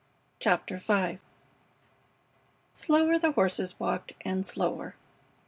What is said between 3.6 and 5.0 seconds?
walked, and slower.